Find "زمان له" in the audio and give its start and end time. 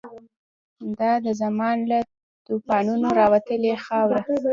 1.41-1.99